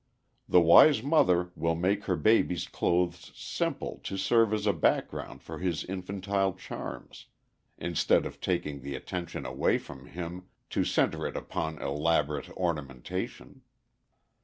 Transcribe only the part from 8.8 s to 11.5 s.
the attention away from him to center it